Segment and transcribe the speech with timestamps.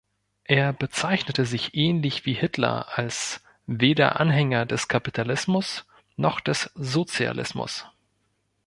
[0.45, 5.85] Er bezeichnete sich ähnlich wie Hitler als „weder Anhänger des Kapitalismus
[6.15, 7.85] noch des Sozialismus“.